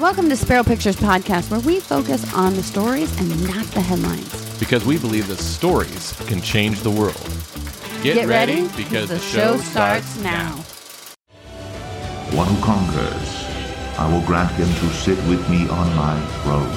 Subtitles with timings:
[0.00, 4.58] Welcome to Spero Pictures Podcast, where we focus on the stories and not the headlines.
[4.58, 7.20] Because we believe that stories can change the world.
[8.02, 10.52] Get, ready, because the, show starts now.
[12.32, 13.44] One who conquers,
[13.98, 16.72] I will grant him to sit with me on my throne,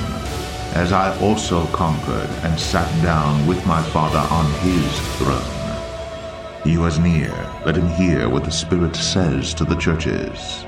[0.75, 6.61] as I also conquered and sat down with my Father on his throne.
[6.65, 7.31] He was near,
[7.65, 10.65] let him hear what the Spirit says to the churches.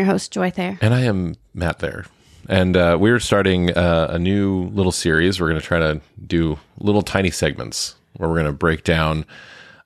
[0.00, 0.78] Your host, Joy Thayer.
[0.80, 2.06] And I am Matt Thayer.
[2.48, 5.38] And uh, we're starting uh, a new little series.
[5.38, 9.26] We're going to try to do little tiny segments where we're going to break down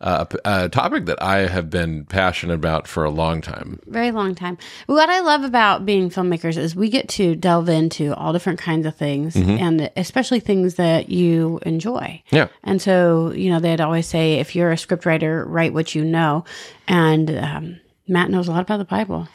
[0.00, 3.80] uh, a, a topic that I have been passionate about for a long time.
[3.86, 4.56] Very long time.
[4.86, 8.86] What I love about being filmmakers is we get to delve into all different kinds
[8.86, 12.22] of things and especially things that you enjoy.
[12.30, 12.46] Yeah.
[12.62, 16.44] And so, you know, they'd always say, if you're a scriptwriter, write what you know.
[16.86, 19.26] And um, Matt knows a lot about the Bible.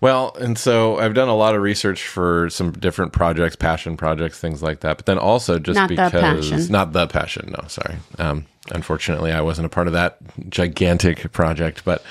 [0.00, 4.38] Well, and so I've done a lot of research for some different projects, passion projects,
[4.38, 4.96] things like that.
[4.98, 6.66] But then also just Not because passion.
[6.70, 7.54] not the passion.
[7.56, 7.96] No, sorry.
[8.18, 10.18] Um, unfortunately, I wasn't a part of that
[10.50, 11.82] gigantic project.
[11.84, 12.02] But,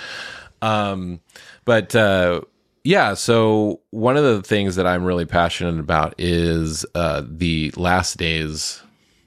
[0.61, 1.19] um,
[1.63, 2.41] but uh,
[2.83, 3.13] yeah.
[3.13, 8.81] So one of the things that I'm really passionate about is uh, the last days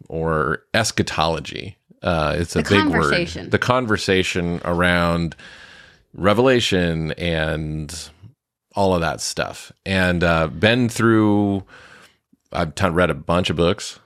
[0.08, 1.76] or eschatology.
[2.02, 3.50] Uh, it's a The big word.
[3.50, 5.36] The conversation around
[6.14, 8.08] revelation and
[8.78, 9.72] all of that stuff.
[9.84, 11.64] And uh been through
[12.52, 13.98] i've ton read a bunch of books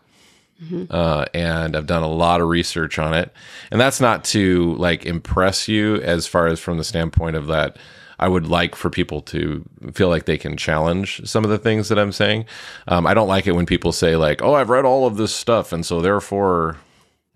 [0.91, 3.31] uh, and i've done a lot of research on it.
[3.71, 7.77] And that's not to like impress you as far as from the standpoint of that
[8.19, 11.89] i would like for people to feel like they can challenge some of the things
[11.91, 12.47] that i'm saying.
[12.89, 15.35] Um, i don't like it when people say like oh i've read all of this
[15.35, 16.79] stuff and so therefore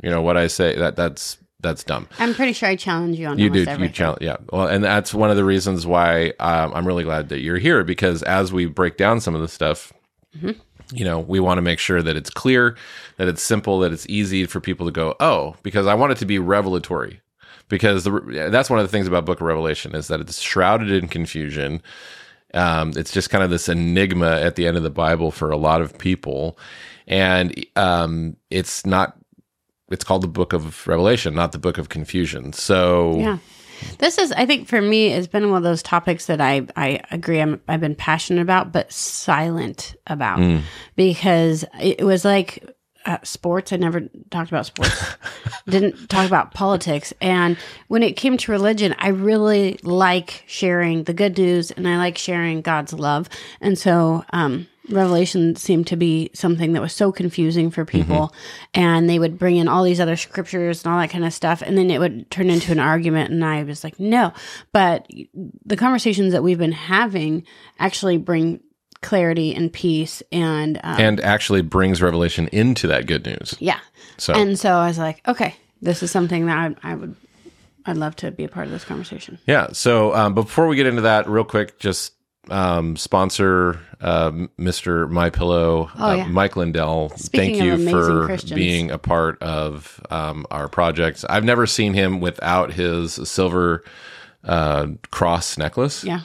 [0.02, 3.26] you know what i say that that's that's dumb I'm pretty sure I challenge you
[3.26, 3.60] on you do.
[3.60, 4.36] You challenge, yeah.
[4.50, 7.84] Well, and that's one of the reasons why um, I'm really glad that you're here
[7.84, 9.92] because as we break down some of the stuff,
[10.36, 10.50] Mm-hmm.
[10.94, 12.76] you know, we want to make sure that it's clear,
[13.16, 16.18] that it's simple, that it's easy for people to go, oh, because I want it
[16.18, 17.20] to be revelatory.
[17.68, 20.90] Because the, that's one of the things about Book of Revelation is that it's shrouded
[20.90, 21.82] in confusion.
[22.54, 25.56] Um, it's just kind of this enigma at the end of the Bible for a
[25.56, 26.58] lot of people,
[27.06, 29.16] and um, it's not.
[29.90, 32.52] It's called the Book of Revelation, not the Book of Confusion.
[32.52, 33.38] So Yeah.
[33.98, 37.02] This is, I think, for me, it's been one of those topics that I, I
[37.10, 40.62] agree I'm, I've been passionate about, but silent about mm.
[40.94, 42.75] because it was like
[43.06, 43.72] uh, sports.
[43.72, 45.16] I never talked about sports,
[45.68, 47.12] didn't talk about politics.
[47.20, 47.56] And
[47.88, 52.18] when it came to religion, I really like sharing the good news and I like
[52.18, 53.28] sharing God's love.
[53.60, 58.32] And so, um, Revelation seemed to be something that was so confusing for people,
[58.72, 61.62] and they would bring in all these other scriptures and all that kind of stuff,
[61.62, 63.30] and then it would turn into an argument.
[63.30, 64.32] And I was like, no.
[64.72, 65.08] But
[65.64, 67.44] the conversations that we've been having
[67.78, 68.60] actually bring
[69.02, 73.54] clarity and peace, and um, and actually brings revelation into that good news.
[73.58, 73.78] yeah.
[74.18, 77.14] So And so I was like, okay, this is something that I, I would,
[77.84, 79.38] I'd love to be a part of this conversation.
[79.46, 79.68] yeah.
[79.72, 82.14] So um, before we get into that, real quick, just
[82.50, 85.10] um, sponsor uh, Mr.
[85.10, 86.26] My Pillow, Oh, uh, yeah.
[86.28, 87.10] Mike Lindell.
[87.16, 88.52] Speaking Thank you for Christians.
[88.52, 91.24] being a part of um, our project.
[91.28, 93.82] I've never seen him without his silver
[94.44, 96.04] uh, cross necklace.
[96.04, 96.20] Yeah.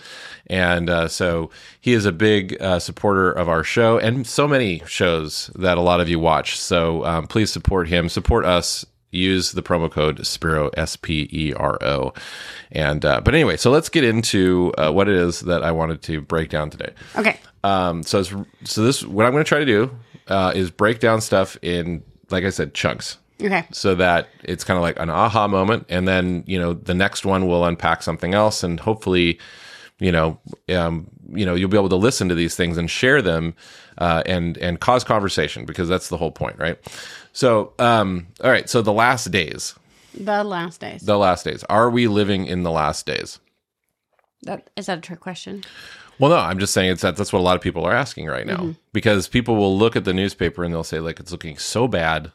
[0.51, 4.83] And uh, so he is a big uh, supporter of our show and so many
[4.85, 6.59] shows that a lot of you watch.
[6.59, 8.85] So um, please support him, support us.
[9.13, 12.13] Use the promo code Spero S P E R O,
[12.71, 16.01] and uh, but anyway, so let's get into uh, what it is that I wanted
[16.03, 16.93] to break down today.
[17.17, 17.37] Okay.
[17.65, 18.33] Um, so it's,
[18.63, 19.91] so this what I'm going to try to do
[20.29, 23.65] uh, is break down stuff in like I said chunks Okay.
[23.73, 27.25] so that it's kind of like an aha moment and then you know the next
[27.25, 29.39] one will unpack something else and hopefully
[30.01, 30.37] you know
[30.69, 33.53] um, you know you'll be able to listen to these things and share them
[33.99, 36.77] uh, and and cause conversation because that's the whole point right?
[37.31, 39.75] So um all right so the last days.
[40.13, 41.03] The last days.
[41.03, 41.63] the last days.
[41.69, 43.39] Are we living in the last days?
[44.41, 45.63] That is that a trick question?
[46.19, 48.27] well no i'm just saying it's that that's what a lot of people are asking
[48.27, 48.75] right now.
[48.91, 52.31] Because people will look at the newspaper and they'll say like it's looking so bad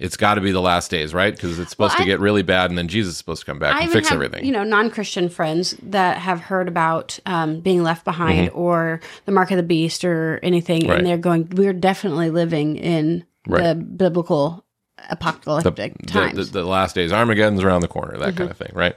[0.00, 2.18] it's got to be the last days right because it's supposed Well, to I- get
[2.20, 4.44] really bad and then jesus is supposed to come back I and fix have, everything
[4.44, 9.50] You know, non-Christian friends that have heard about um, being left behind or the mark
[9.52, 10.90] of the beast or anything, Mm-hmm.
[10.90, 10.98] Right.
[10.98, 14.64] and they're going, "We're definitely living in the biblical
[15.10, 16.38] apocalyptic the, times." Mm-hmm.
[16.38, 18.96] the, the last days armageddon's around the corner that kind of thing right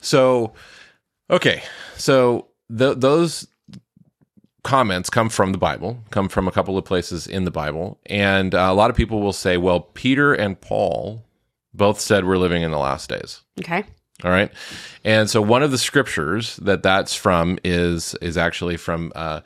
[0.00, 0.52] so
[1.30, 1.62] okay
[1.96, 3.46] so th- those
[4.64, 8.54] comments come from the bible come from a couple of places in the bible and
[8.54, 11.24] uh, a lot of people will say well peter and paul
[11.74, 13.42] both said we're living in the last days.
[13.60, 13.84] Okay.
[14.22, 14.50] All right.
[15.04, 19.40] And so one of the scriptures that that's from is is actually from uh,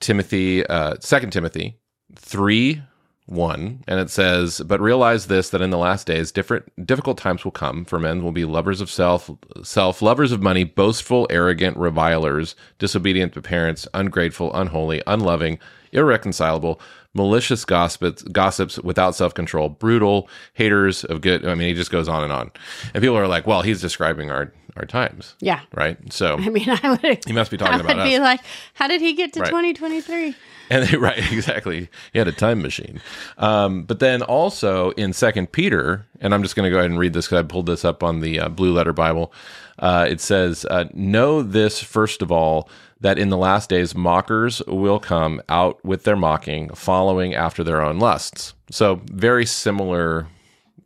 [0.00, 1.76] Timothy, uh, 2 Timothy
[2.14, 2.80] 3
[3.26, 3.84] 1.
[3.88, 7.52] And it says, But realize this, that in the last days, different difficult times will
[7.52, 9.30] come, for men will be lovers of self,
[9.62, 15.58] self, lovers of money, boastful, arrogant, revilers, disobedient to parents, ungrateful, unholy, unloving,
[15.92, 16.80] irreconcilable,
[17.14, 21.46] malicious gossips, gossips without self control, brutal, haters of good.
[21.46, 22.50] I mean, he just goes on and on.
[22.92, 25.60] And people are like, well, he's describing our, our times, Yeah.
[25.74, 25.96] right?
[26.12, 27.24] So I mean, I would.
[27.26, 28.40] he must be talking I would about be like,
[28.74, 29.48] how did he get to Right.
[29.48, 30.34] 2023?
[30.70, 31.88] And they, right, exactly.
[32.12, 33.00] He had a time machine.
[33.38, 36.98] Um, but then also in Second Peter, and I'm just going to go ahead and
[36.98, 39.32] read this because I pulled this up on the uh, Blue Letter Bible.
[39.78, 42.68] Uh, it says, uh, "Know this first of all."
[43.00, 47.82] That in the last days mockers will come out with their mocking, following after their
[47.82, 48.54] own lusts.
[48.70, 50.26] So very similar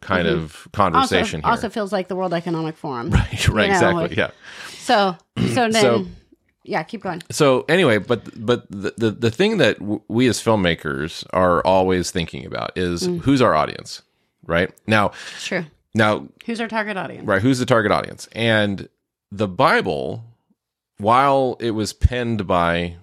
[0.00, 0.39] kind of
[0.73, 0.81] Mm-hmm.
[0.97, 1.50] Also, conversation here.
[1.50, 3.11] also feels like the World Economic Forum.
[3.11, 4.03] right, you know, exactly.
[4.09, 4.31] like- yeah.
[4.79, 6.06] So, so then, So-
[6.65, 7.23] yeah, keep going.
[7.31, 12.11] so anyway but but the, the the thing that w- we as filmmakers are always
[12.11, 14.03] thinking about is who's our audience
[14.47, 15.65] right now True.
[15.95, 17.27] now Who's our target audience?
[17.27, 18.87] right who's the target audience and
[19.33, 20.25] the bible
[20.99, 22.97] while it was penned by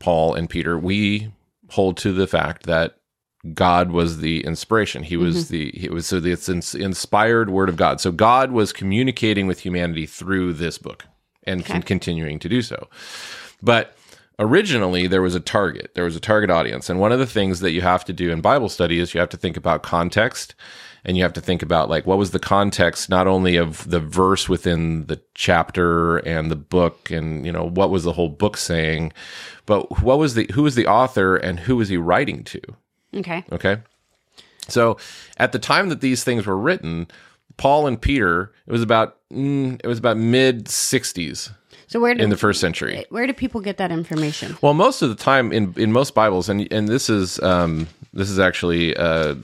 [0.00, 1.30] paul and peter we
[1.70, 2.96] hold to the fact that
[3.52, 5.02] god was the inspiration.
[5.02, 5.52] He was mm-hmm.
[5.52, 8.00] the he was so it's an inspired word of god.
[8.00, 11.04] So god was communicating with humanity through this book
[11.44, 12.88] and con- continuing to do so.
[13.62, 13.96] But
[14.38, 15.94] originally there was a target.
[15.94, 16.88] There was a target audience.
[16.88, 19.20] And one of the things that you have to do in bible study is you
[19.20, 20.54] have to think about context
[21.04, 24.00] and you have to think about like what was the context not only of the
[24.00, 28.56] verse within the chapter and the book and you know what was the whole book
[28.56, 29.12] saying
[29.66, 32.60] but what was the who was the author and who was he writing to
[33.14, 33.44] Okay.
[33.52, 33.78] Okay.
[34.68, 34.96] So
[35.36, 37.06] at the time that these things were written,
[37.56, 41.50] Paul and Peter, it was about mm, it was about mid '60s
[41.86, 43.04] So where do in the first century.
[43.10, 44.56] where do people get that information?
[44.62, 48.30] Well, most of the time in in most Bibles, and and this is um, this
[48.30, 49.34] is actually uh,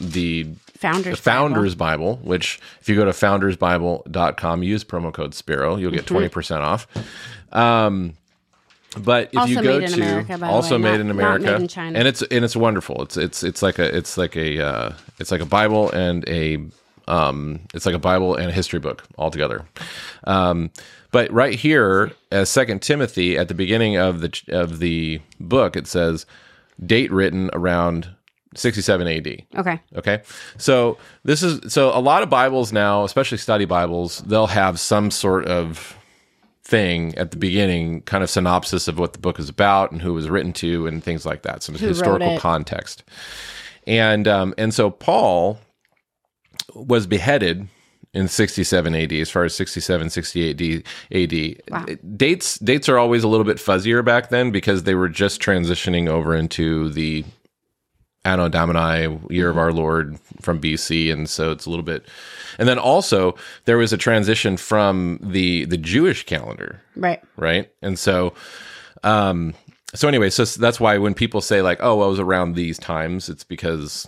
[0.00, 0.44] the
[0.78, 1.16] Founders.
[1.16, 6.04] the Founders Bible, which if you go to foundersbible.com, use promo code Spero, you'll get
[6.06, 6.86] 20% off.
[7.52, 8.14] Um,
[8.98, 11.60] but if Also you go to America, also way, made not- in not America, made
[11.62, 11.98] in China.
[11.98, 13.02] and it's and it's wonderful.
[13.02, 16.58] It's it's it's like a it's like a uh, it's like a Bible and a
[17.06, 19.64] um, it's like a Bible and a history book all together.
[20.26, 20.70] Um,
[21.10, 25.86] but right here, as Second Timothy at the beginning of the of the book, it
[25.86, 26.26] says
[26.84, 28.08] date written around
[28.56, 29.42] 67 AD.
[29.56, 29.80] Okay.
[29.96, 30.22] Okay.
[30.58, 35.10] So this is so a lot of Bibles now, especially study Bibles, they'll have some
[35.10, 35.96] sort of
[36.64, 40.10] thing at the beginning, kind of synopsis of what the book is about and who
[40.10, 41.62] it was written to and things like that.
[41.62, 43.04] Some wrote historical context.
[43.86, 45.58] And um, and so Paul
[46.74, 47.68] was beheaded
[48.14, 51.62] in 67 AD as far as 67 68 AD.
[51.70, 51.96] Wow.
[52.16, 56.08] Dates dates are always a little bit fuzzier back then because they were just transitioning
[56.08, 57.24] over into the
[58.24, 62.06] Anno Domini, year of our Lord from BC, and so it's a little bit.
[62.58, 63.34] And then also
[63.64, 67.20] there was a transition from the the Jewish calendar, Right.
[67.36, 67.70] right?
[67.82, 68.34] And so,
[69.02, 69.54] um,
[69.94, 73.28] so anyway, so that's why when people say like, "Oh, it was around these times,"
[73.28, 74.06] it's because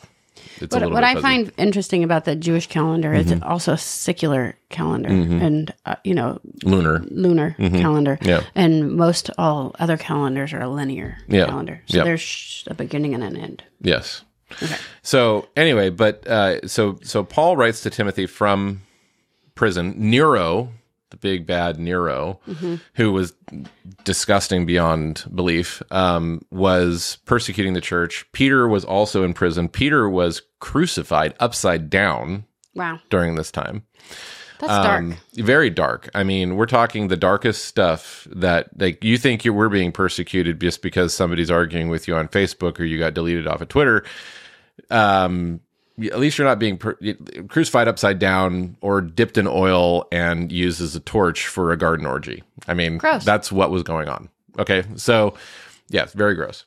[0.58, 3.34] it's a What, little what I find interesting about the Jewish calendar is Mm-hmm.
[3.34, 7.00] it's also a secular calendar and, uh, you know, lunar.
[7.11, 8.16] lunar calendar.
[8.16, 8.28] Mm-hmm.
[8.28, 8.40] Yeah.
[8.54, 11.47] And most all other calendars are a linear Yeah.
[11.47, 11.82] calendar.
[11.87, 12.04] So Yeah.
[12.04, 13.64] there's a beginning and an end.
[13.82, 14.23] Yes.
[14.62, 14.76] Okay.
[15.02, 18.82] So anyway, but uh, so so Paul writes to Timothy from
[19.54, 19.94] prison.
[19.96, 20.70] Nero,
[21.10, 22.40] the big bad Nero,
[22.94, 23.32] who was
[24.04, 28.24] disgusting beyond belief, um, was persecuting the church.
[28.32, 29.68] Peter was also in prison.
[29.68, 33.00] Peter was crucified upside down Wow.
[33.10, 33.84] during this time.
[34.58, 35.20] That's Um, dark.
[35.34, 36.08] very dark.
[36.14, 40.60] I mean, we're talking the darkest stuff that like you think you were being persecuted
[40.60, 44.04] just because somebody's arguing with you on Facebook or you got deleted off of Twitter.
[44.90, 45.60] Um,
[46.02, 46.98] at least you're not being per-
[47.48, 52.04] crucified upside down or dipped in oil and used as a torch for a garden
[52.06, 52.42] orgy.
[52.68, 53.25] I mean, Gross.
[53.25, 54.28] that's what was going on.
[54.58, 55.34] Okay, so
[55.88, 56.64] yes, very gross.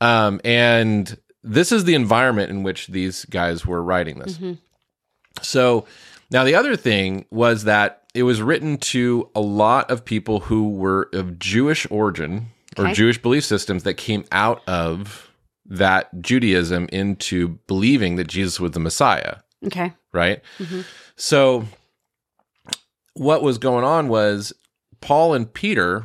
[0.00, 4.38] Um, and this is the environment in which these guys were writing this.
[5.42, 5.86] So
[6.30, 10.70] now the other thing was that it was written to a lot of people who
[10.70, 12.94] were of Jewish origin or Okay.
[12.94, 15.30] Jewish belief systems that came out of
[15.66, 19.92] that Judaism into believing that Jesus was the Messiah, Okay.
[20.12, 20.40] right?
[20.58, 20.80] Mm-hmm.
[21.16, 21.66] So
[23.14, 24.52] what was going on was
[25.00, 26.04] Paul and Peter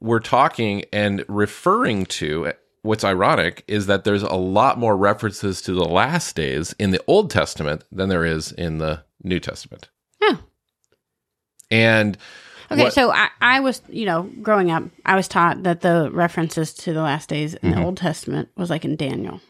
[0.00, 5.72] were talking and referring to what's ironic is that there's a lot more references to
[5.72, 9.88] the last days in the Old Testament than there is in the New Testament.
[10.22, 10.38] Oh.
[11.70, 12.16] And
[12.70, 16.10] Okay, what- so I, I was, you know, growing up, I was taught that the
[16.12, 17.80] references to the last days in Mm-hmm.
[17.80, 19.40] the Old Testament was like in Daniel.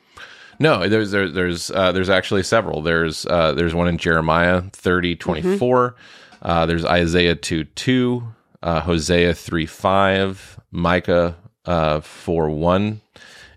[0.60, 2.82] No, there's there, there's uh, there's actually several.
[2.82, 5.94] There's uh, there's one in Jeremiah 30, 24.
[6.42, 8.22] Uh, there's Isaiah 2, 2,
[8.62, 13.00] uh, Hosea 3, 5, Micah uh, 4, 1.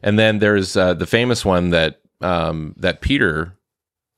[0.03, 3.53] And then there's uh, the famous one that um, that Peter,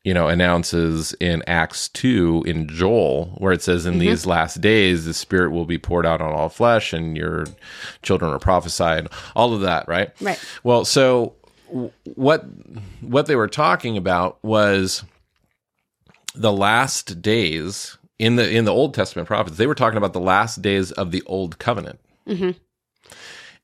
[0.04, 4.02] you know, announces in Acts 2 in Joel, where it says, In mm-hmm.
[4.02, 7.46] these last days, the Spirit will be poured out on all flesh, and your
[8.02, 10.12] children are prophesy, and all of that, right?
[10.20, 10.44] Right.
[10.64, 11.36] Well, so
[12.04, 12.46] what
[13.02, 15.04] what they were talking about was
[16.36, 19.58] the last days in the in the Old Testament prophets.
[19.58, 22.52] They were talking about the last days of the Old Covenant, mm-hmm.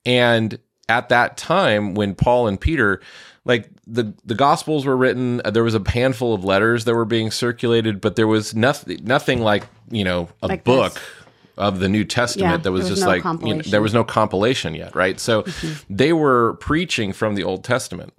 [0.05, 0.57] and
[0.89, 3.01] at that time when Paul and Peter.
[3.45, 7.05] Like the the Gospels were written, uh, there was a handful of letters that were
[7.05, 11.03] being circulated, but there was nothing nothing like you know a Like book this.
[11.57, 13.61] of the New Testament Yeah, that was was just no like you know.
[13.61, 13.69] Mm-hmm.
[13.71, 15.19] there was no compilation yet, right?
[15.19, 15.45] So
[15.89, 18.13] they were preaching from the Old Testament.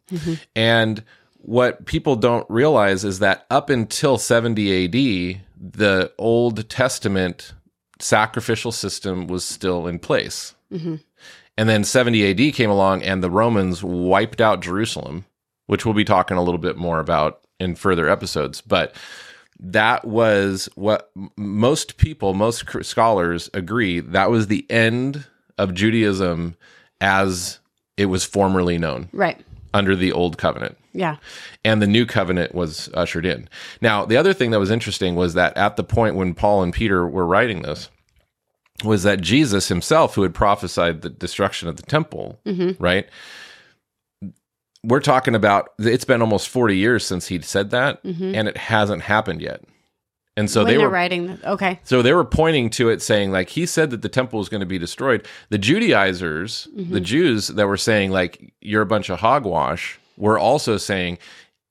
[0.57, 1.05] And
[1.37, 5.41] what people don't realize is that up until 70 AD,
[5.75, 7.53] the Old Testament
[8.01, 10.55] sacrificial system was still in place.
[11.57, 15.27] And then 70 AD came along and the Romans wiped out Jerusalem,
[15.67, 18.61] which we'll be talking a little bit more about in further episodes.
[18.63, 18.95] But
[19.59, 25.27] that was what most people, most scholars agree that was the end
[25.59, 26.57] of Judaism
[27.01, 27.59] as
[27.99, 29.39] it was formerly known Right.
[29.75, 31.17] under the Old Covenant Yeah.
[31.63, 33.49] and the new covenant was ushered in.
[33.83, 36.73] Now, the other thing that was interesting was that at the point when Paul and
[36.73, 37.91] Peter were writing this,
[38.85, 42.41] was that Jesus himself, who had prophesied the destruction of the temple,
[42.79, 43.09] right?
[44.83, 49.03] We're talking about it's been almost 40 years since he'd said that, and it hasn't
[49.03, 49.63] happened yet.
[50.37, 51.81] And so when they were writing, okay.
[51.85, 54.61] so they were pointing to it saying like he said that the temple was going
[54.61, 55.27] to be destroyed.
[55.51, 56.95] The Judaizers, Mm-hmm.
[56.95, 61.19] the Jews that were saying like you're a bunch of hogwash, were also saying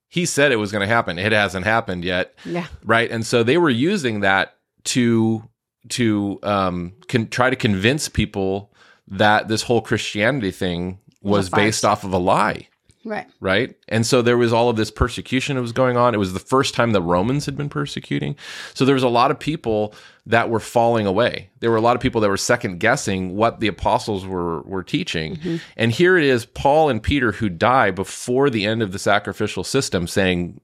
[0.08, 1.18] he said it was going to happen.
[1.18, 2.34] It hasn't happened yet.
[2.44, 2.66] Yeah.
[2.84, 3.10] Right?
[3.10, 5.42] And so they were using that to
[5.88, 8.72] to um con- try to convince people
[9.08, 12.68] that this whole Christianity thing was based off of a lie
[13.02, 13.26] Right.
[13.40, 13.74] right?
[13.88, 16.14] And so there was all of this persecution that was going on.
[16.14, 18.36] It was the first time the Romans had been persecuting.
[18.74, 19.94] So there was a lot of people
[20.26, 21.48] that were falling away.
[21.60, 24.82] There were a lot of people that were second guessing what the apostles were were
[24.82, 25.60] teaching.
[25.78, 29.64] And here it is Paul and Peter who die before the end of the sacrificial
[29.64, 30.60] system saying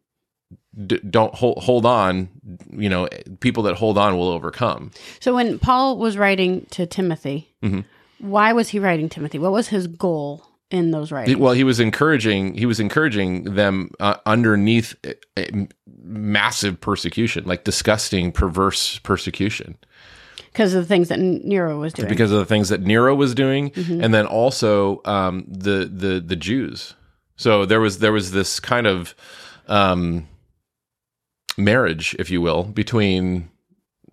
[0.87, 2.28] D- don't hold, hold on,
[2.71, 3.09] you know,
[3.40, 4.90] people that hold on will overcome.
[5.21, 7.80] So when Paul was writing to Timothy, Mm-hmm.
[8.18, 9.38] why was he writing Timothy?
[9.38, 11.38] What was his goal in those writings?
[11.38, 15.45] Well, he was encouraging he was encouraging them uh, underneath uh, uh,
[16.02, 19.76] massive persecution, like disgusting, perverse persecution,
[20.52, 22.09] Because of the things that Nero was doing.
[22.09, 26.37] because of the things that Nero was doing, and then also um, the the the
[26.37, 26.95] Jews.
[27.37, 29.14] So there was there was this kind of
[29.68, 30.26] um,
[31.57, 33.49] marriage, if you will, between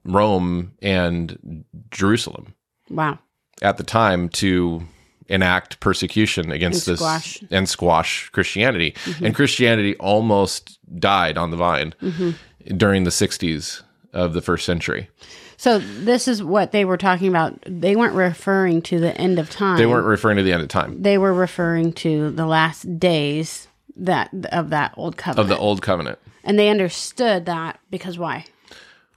[0.05, 2.53] Rome and Jerusalem
[2.89, 3.19] wow.
[3.61, 4.83] at the time to
[5.29, 7.37] enact persecution against And this squash.
[7.39, 7.53] Mm-hmm.
[7.53, 8.93] and squash Christianity.
[9.21, 12.77] And Christianity almost died on the vine Mm-hmm.
[12.77, 13.81] during the 60s
[14.11, 15.09] of the first century.
[15.55, 17.57] So this is what they were talking about.
[17.65, 19.77] They weren't referring to the end of time.
[19.77, 23.67] They weren't referring to the end of time They were referring to the last days
[23.95, 25.39] that of that old covenant.
[25.39, 26.19] of the old covenant.
[26.43, 28.45] and they understood that because why?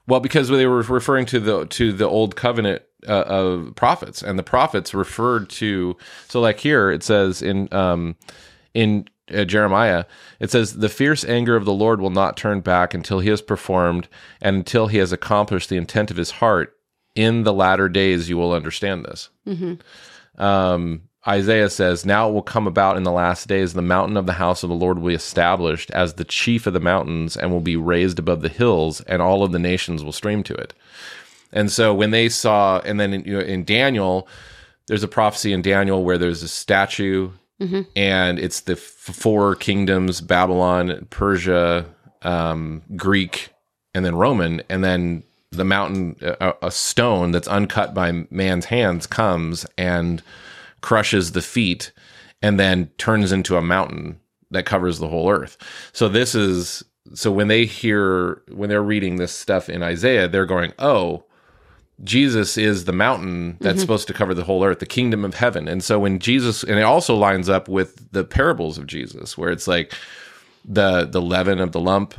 [0.07, 4.39] Well, because they were referring to the to the old covenant uh, of prophets, and
[4.39, 5.97] the prophets referred to.
[6.29, 8.15] So, like here, it says in um,
[8.73, 10.05] in uh, Jeremiah,
[10.39, 13.43] it says, "The fierce anger of the Lord will not turn back until He has
[13.43, 14.07] performed,
[14.41, 16.73] and until He has accomplished the intent of His heart.
[17.17, 19.31] In the latter days, you will understand this."
[20.39, 24.27] um, Isaiah says, Now it will come about in the last days, the mountain of
[24.27, 27.51] the house of the Lord will be established as the chief of the mountains and
[27.51, 30.73] will be raised above the hills, and all of the nations will stream to it.
[31.53, 34.29] And so when they saw, and then in, you know, in Daniel,
[34.87, 37.31] there's a prophecy in Daniel where there's a statue,
[37.97, 41.87] and it's the f- four kingdoms Babylon, Persia,
[42.23, 43.49] um, Greek,
[43.95, 44.63] and then Roman.
[44.69, 50.23] And then the mountain, a, a stone that's uncut by man's hands comes and
[50.87, 51.91] crushes the feet
[52.43, 54.21] and then turns into a mountain
[54.53, 55.59] that covers the whole earth.
[55.93, 60.47] So this is so when they hear when they're reading this stuff in Isaiah, they're
[60.47, 61.25] going, "Oh,
[62.05, 63.81] Jesus is the mountain that's mm-hmm.
[63.81, 65.67] supposed to cover the whole earth, the kingdom of heaven.
[65.67, 69.51] And so when Jesus, and it also lines up with the parables of Jesus, where
[69.51, 69.93] it's like
[70.65, 72.15] the the leaven of the lump,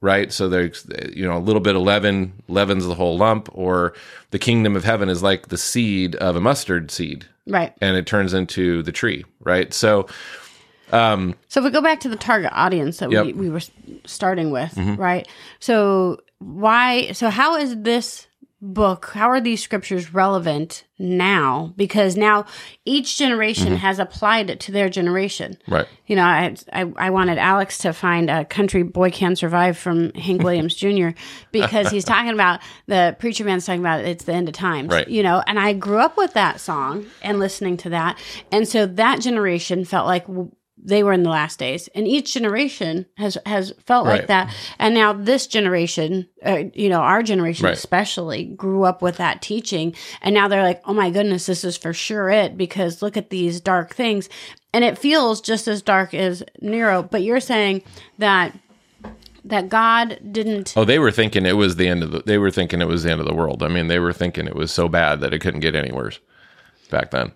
[0.00, 0.32] right?
[0.32, 0.84] So there's
[1.14, 3.94] you know a little bit of leaven, leavens the whole lump, or
[4.32, 7.72] the kingdom of heaven is like the seed of a mustard seed, Right.
[7.80, 9.72] and it turns into the tree, right?
[9.74, 10.06] So
[10.92, 13.26] um So if we go back to the target audience that we, Yep.
[13.26, 13.38] Mm-hmm.
[13.40, 13.60] we were
[14.06, 15.26] starting with, right?
[15.60, 17.10] So why?
[17.12, 18.27] So how is this
[18.60, 19.10] book?
[19.14, 21.72] How are these scriptures relevant now?
[21.76, 22.44] Because now
[22.84, 23.76] each generation Mm-hmm.
[23.76, 25.58] has applied it to their generation.
[25.68, 29.78] right, You know, I, I I wanted Alex to find a country boy can survive
[29.78, 31.10] from Hank Williams Jr.
[31.52, 35.06] because he's talking about the preacher man's talking about it's the end of times, Right.
[35.08, 38.18] You know, and I grew up with that song and listening to that,
[38.50, 40.26] and so that generation felt like
[40.82, 44.94] they were in the last days, and each generation has has felt like that, and
[44.94, 47.74] now this generation, uh, you know, our generation Right.
[47.74, 51.76] especially grew up with that teaching, and now they're like, oh my goodness, this is
[51.76, 54.28] for sure it because look at these dark things,
[54.72, 57.02] and it feels just as dark as Nero.
[57.02, 57.82] But you're saying
[58.18, 58.54] that
[59.44, 60.74] that God didn't.
[60.76, 62.22] Oh, they were thinking it was the end of the.
[62.24, 63.62] They were thinking it was the end of the world.
[63.62, 66.20] I mean, they were thinking it was so bad that it couldn't get any worse
[66.90, 67.32] back then.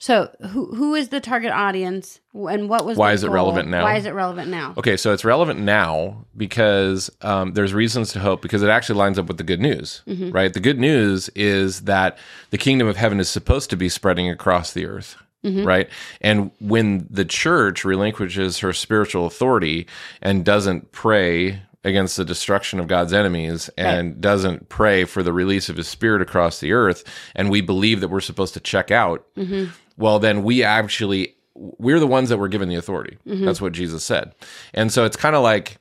[0.00, 2.96] So who who is the target audience, and what was?
[2.96, 3.82] Why is it relevant now?
[3.82, 4.74] Why is it relevant now?
[4.76, 9.18] Okay, so it's relevant now because um, there's reasons to hope because it actually lines
[9.18, 10.30] up with the good news, mm-hmm.
[10.30, 10.54] right?
[10.54, 12.16] The good news is that
[12.50, 15.16] the kingdom of heaven is supposed to be spreading across the earth.
[15.44, 15.64] Mm-hmm.
[15.64, 15.88] Right.
[16.20, 19.86] And when the church relinquishes her spiritual authority
[20.20, 25.68] and doesn't pray against the destruction of God's enemies and doesn't pray for the release
[25.68, 29.24] of his spirit across the earth, and we believe that we're supposed to check out,
[29.36, 29.70] mm-hmm.
[29.98, 33.18] Well, then we actually we're the ones that were given the authority.
[33.26, 33.44] Mm-hmm.
[33.44, 34.32] That's what Jesus said.
[34.74, 35.78] And so it's kind of like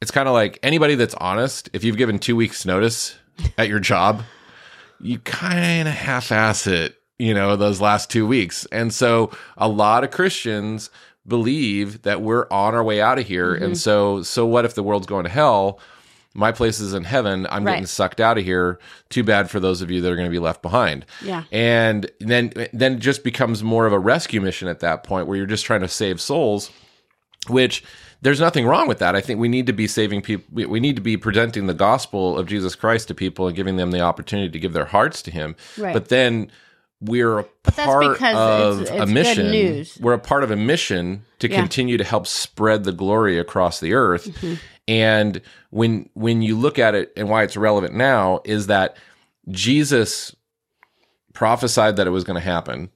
[0.00, 3.18] it's kind of like anybody that's honest, if you've given 2 weeks notice
[3.56, 4.22] at your job,
[5.00, 8.66] you kind of half-ass it, you know, those last 2 weeks.
[8.72, 10.90] And so a lot of Christians
[11.26, 13.54] believe that we're on our way out of here.
[13.54, 13.74] And mm-hmm.
[13.74, 15.80] so so what if the world's going to hell?
[16.38, 17.46] My place is in heaven.
[17.50, 17.72] I'm Right.
[17.72, 18.78] getting sucked out of here.
[19.10, 21.04] Too bad for those of you that are going to be left behind.
[21.22, 21.42] Yeah.
[21.50, 25.36] And then then it just becomes more of a rescue mission at that point where
[25.36, 26.70] you're just trying to save souls,
[27.48, 27.82] which
[28.22, 29.14] there's nothing wrong with that.
[29.14, 30.46] I think we need to be saving people.
[30.52, 33.76] We, we need to be presenting the gospel of Jesus Christ to people and giving
[33.76, 35.54] them the opportunity to give their hearts to Him.
[35.76, 35.92] Right.
[35.92, 36.50] But then
[37.00, 40.02] we're a that's part because of it's- a it's good mission.
[40.02, 41.60] We're a part of a mission to Yeah.
[41.60, 44.26] continue to help spread the glory across the earth.
[44.28, 44.54] Mm-hmm.
[44.88, 48.96] And when when you look at it and why it's relevant now is that
[49.48, 50.34] Jesus
[51.32, 52.90] prophesied that it was going to happen.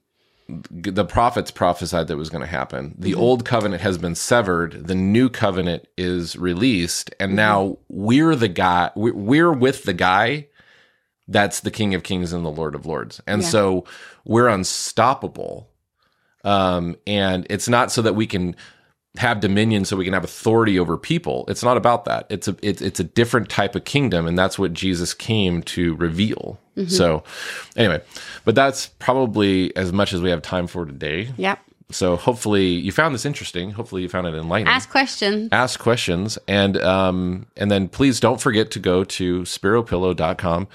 [0.69, 2.95] The prophets prophesied that it was going to happen.
[2.97, 4.87] The old covenant has been severed.
[4.87, 8.91] The new covenant is released, and now we're the guy.
[8.95, 10.47] We're with the guy
[11.27, 13.47] that's the King of Kings and the Lord of Lords, and Yeah.
[13.47, 13.85] so
[14.25, 15.69] we're unstoppable.
[16.43, 18.55] Um, and it's not so that we can
[19.17, 21.45] have dominion so we can have authority over people.
[21.47, 22.25] It's not about that.
[22.29, 25.95] It's a it's it's a different type of kingdom, and that's what Jesus came to
[25.95, 26.59] reveal.
[26.87, 27.23] So,
[27.77, 28.01] anyway,
[28.45, 31.29] but that's probably as much as we have time for today.
[31.37, 31.59] Yep.
[31.91, 33.69] So hopefully you found this interesting.
[33.71, 34.73] Hopefully you found it enlightening.
[34.73, 35.49] Ask questions.
[35.51, 40.67] Ask questions and um and then please don't forget to go to speropillow.com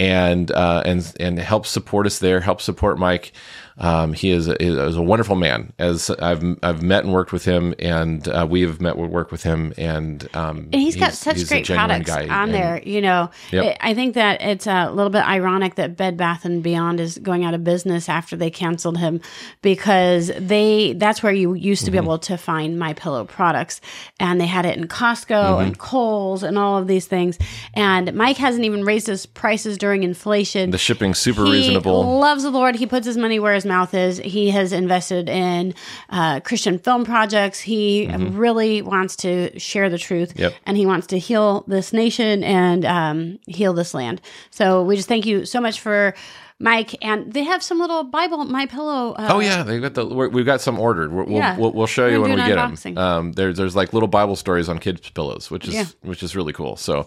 [0.00, 3.32] and uh and and help support us there help support mike
[3.78, 7.44] um he is a, is a wonderful man as i've i've met and worked with
[7.44, 11.36] him and uh, we have met worked with him and um And he's got such
[11.38, 12.80] he's great products on and- there.
[12.84, 13.76] You know, Yep.
[13.80, 17.44] I think that it's a little bit ironic that Bed Bath and Beyond is going
[17.44, 19.20] out of business after they canceled him
[19.62, 22.04] because they that's where you used to be Mm-hmm.
[22.06, 23.80] able to find My Pillow products,
[24.20, 25.62] and they had it in Costco Mm-hmm.
[25.64, 27.38] and Kohl's and all of these things.
[27.74, 30.70] And Mike hasn't even raised his prices during inflation.
[30.70, 32.76] the shipping super he reasonable loves the Lord.
[32.76, 34.18] He puts his money where his mouth is.
[34.18, 35.74] He has invested in
[36.10, 37.60] uh, Christian film projects.
[37.60, 40.40] He really wants to share the truth, Mm-hmm.
[40.42, 40.54] Yep.
[40.66, 44.20] and he wants to heal this nation and um, heal this land.
[44.50, 46.14] So we just thank you so much for
[46.60, 46.94] Mike.
[47.04, 49.12] And they have some little Bible My Pillow.
[49.12, 50.06] Uh, Oh yeah, they got the.
[50.06, 51.12] we're- We've got some ordered.
[51.12, 51.56] We'll, we'll, Yeah.
[51.58, 52.98] we'll, we'll show you when we get do an them.
[52.98, 55.84] Um, there's there's like little Bible stories on kids' pillows, which is Yeah.
[56.02, 56.76] which is really cool.
[56.76, 57.06] So,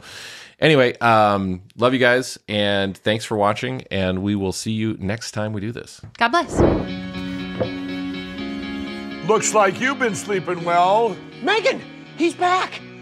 [0.60, 3.84] anyway, um, love you guys and thanks for watching.
[3.90, 6.02] And we will see you next time we do this.
[6.18, 6.60] God bless.
[9.28, 11.82] Looks like you've been sleeping well, Megan,
[12.18, 12.80] he's back.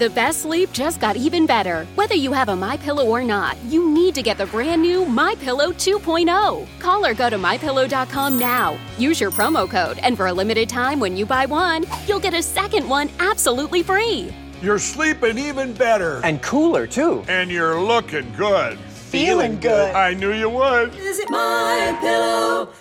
[0.00, 1.86] The best sleep just got even better.
[1.94, 5.04] Whether you have a My Pillow or not, you need to get the brand new
[5.04, 6.66] My Pillow 2.0.
[6.78, 8.78] Call or go to mypillow.com now.
[8.96, 12.32] Use your promo code, and for a limited time, when you buy one, you'll get
[12.32, 14.32] a second one absolutely free.
[14.62, 16.22] You're sleeping even better.
[16.24, 17.22] And cooler, too.
[17.28, 18.78] And you're looking good.
[18.78, 19.94] Feeling good.
[19.94, 20.92] I knew you would.
[20.94, 22.72] Visit mypillow.com.